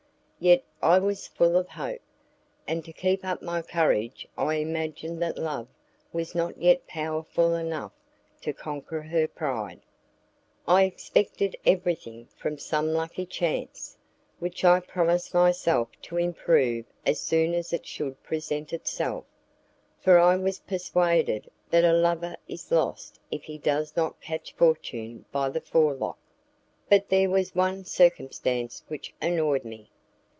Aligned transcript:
Yet 0.43 0.63
I 0.81 0.97
was 0.97 1.27
full 1.27 1.55
of 1.55 1.67
hope, 1.69 2.01
and 2.67 2.83
to 2.85 2.91
keep 2.91 3.23
up 3.23 3.43
my 3.43 3.61
courage 3.61 4.27
I 4.35 4.55
imagined 4.55 5.21
that 5.21 5.37
love 5.37 5.67
was 6.11 6.33
not 6.33 6.57
yet 6.59 6.87
powerful 6.87 7.53
enough 7.53 7.91
to 8.41 8.51
conquer 8.51 9.03
her 9.03 9.27
pride. 9.27 9.81
I 10.67 10.85
expected 10.85 11.55
everything 11.63 12.25
from 12.35 12.57
some 12.57 12.87
lucky 12.91 13.27
chance, 13.27 13.99
which 14.39 14.63
I 14.65 14.79
promised 14.79 15.35
myself 15.35 15.89
to 16.01 16.17
improve 16.17 16.85
as 17.05 17.19
soon 17.19 17.53
as 17.53 17.71
it 17.71 17.85
should 17.85 18.23
present 18.23 18.73
itself, 18.73 19.25
for 19.99 20.17
I 20.17 20.37
was 20.37 20.57
persuaded 20.57 21.51
that 21.69 21.83
a 21.85 21.93
lover 21.93 22.35
is 22.47 22.71
lost 22.71 23.19
if 23.29 23.43
he 23.43 23.59
does 23.59 23.95
not 23.95 24.19
catch 24.21 24.55
fortune 24.55 25.23
by 25.31 25.49
the 25.49 25.61
forelock. 25.61 26.17
But 26.89 27.09
there 27.09 27.29
was 27.29 27.53
one 27.53 27.85
circumstance 27.85 28.81
which 28.87 29.13
annoyed 29.21 29.63
me. 29.65 29.91